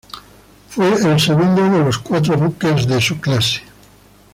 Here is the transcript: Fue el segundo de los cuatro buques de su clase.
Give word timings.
Fue 0.67 0.87
el 0.99 1.19
segundo 1.19 1.61
de 1.69 1.85
los 1.85 1.99
cuatro 1.99 2.35
buques 2.35 2.87
de 2.87 2.99
su 2.99 3.19
clase. 3.21 3.61